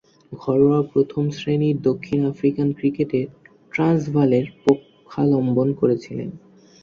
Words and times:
ঘরোয়া 0.31 0.79
প্রথম-শ্রেণীর 0.91 1.77
দক্ষিণ 1.81 2.19
আফ্রিকান 2.25 2.69
ক্রিকেটে 2.77 3.21
ট্রান্সভালের 3.71 4.45
পক্ষাবলম্বন 4.65 5.67
করেছিলেন। 5.73 6.29